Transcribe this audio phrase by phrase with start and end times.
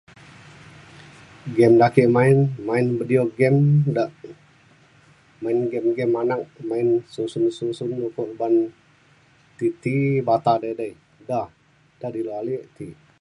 [1.57, 2.35] Game ake main
[2.67, 3.59] main video game
[3.95, 4.03] da
[5.43, 8.53] main game game anak main susun susun uban
[9.57, 9.93] ti ti
[10.27, 10.53] bata.